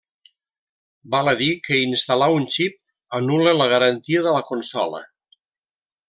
[1.15, 2.79] Val a dir que instal·lar un xip
[3.21, 5.03] anul·la la garantia de la consola.